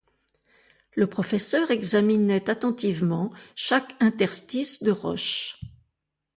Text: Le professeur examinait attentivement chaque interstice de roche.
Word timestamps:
Le 0.95 1.05
professeur 1.07 1.69
examinait 1.69 2.49
attentivement 2.49 3.29
chaque 3.53 3.93
interstice 4.01 4.81
de 4.81 4.89
roche. 4.89 5.59